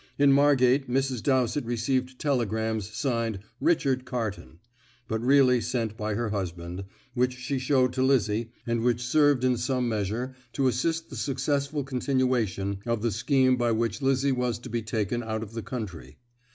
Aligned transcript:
In 0.17 0.33
Margate 0.33 0.89
Mrs. 0.89 1.21
Dowsett 1.21 1.63
received 1.63 2.17
telegrams 2.17 2.89
signed 2.89 3.37
"Richard 3.59 4.03
Carton," 4.03 4.57
but 5.07 5.21
really 5.21 5.61
sent 5.61 5.95
by 5.95 6.15
her 6.15 6.31
husband, 6.31 6.85
which 7.13 7.35
she 7.37 7.59
showed 7.59 7.93
to 7.93 8.01
Lizzie, 8.01 8.49
and 8.65 8.81
which 8.81 9.05
served 9.05 9.43
in 9.43 9.57
some 9.57 9.87
measure 9.87 10.33
to 10.53 10.67
assist 10.67 11.11
the 11.11 11.15
successful 11.15 11.83
continuation 11.83 12.79
of 12.87 13.03
the 13.03 13.11
scheme 13.11 13.57
by 13.57 13.71
which 13.71 14.01
Lizzie 14.01 14.31
was 14.31 14.57
to 14.57 14.69
be 14.71 14.81
taken 14.81 15.21
out 15.21 15.43
of 15.43 15.53
the 15.53 15.61
country. 15.61 16.17